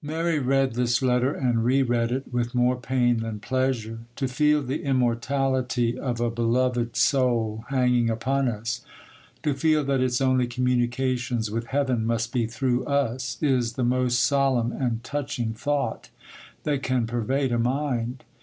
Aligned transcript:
Mary 0.00 0.38
read 0.38 0.72
this 0.76 1.02
letter, 1.02 1.30
and 1.30 1.62
re 1.62 1.82
read 1.82 2.10
it, 2.10 2.32
with 2.32 2.54
more 2.54 2.74
pain 2.76 3.18
than 3.18 3.38
pleasure. 3.38 3.98
To 4.16 4.26
feel 4.26 4.62
the 4.62 4.82
immortality 4.82 5.98
of 5.98 6.20
a 6.22 6.30
beloved 6.30 6.96
soul 6.96 7.66
hanging 7.68 8.08
upon 8.08 8.48
us, 8.48 8.80
to 9.42 9.52
feel 9.52 9.84
that 9.84 10.00
its 10.00 10.22
only 10.22 10.46
communications 10.46 11.50
with 11.50 11.66
Heaven 11.66 12.06
must 12.06 12.32
be 12.32 12.46
through 12.46 12.86
us, 12.86 13.36
is 13.42 13.74
the 13.74 13.84
most 13.84 14.20
solemn 14.20 14.72
and 14.72 15.04
touching 15.04 15.52
thought 15.52 16.08
that 16.62 16.82
can 16.82 17.06
pervade 17.06 17.52
a 17.52 17.58
mind. 17.58 18.24